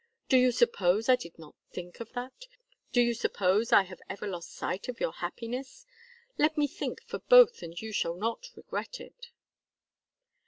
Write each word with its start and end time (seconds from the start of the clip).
Do 0.29 0.37
you 0.39 0.51
suppose 0.51 1.09
I 1.09 1.15
did 1.15 1.37
not 1.37 1.53
think 1.69 1.99
of 1.99 2.13
that? 2.13 2.47
Do 2.91 3.01
you 3.03 3.13
suppose 3.13 3.71
I 3.71 3.83
have 3.83 4.01
ever 4.09 4.25
lost 4.25 4.49
sight 4.51 4.87
of 4.89 4.99
your 4.99 5.11
happiness? 5.11 5.85
Let 6.39 6.57
me 6.57 6.65
think 6.65 7.03
for 7.03 7.19
both 7.19 7.61
and 7.61 7.79
you 7.79 7.91
shall 7.91 8.15
not 8.15 8.49
regret 8.55 8.99
it." 8.99 9.29